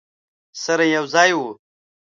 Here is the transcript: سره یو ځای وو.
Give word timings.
سره 0.63 0.83
یو 0.95 1.05
ځای 1.13 1.31
وو. 1.37 1.49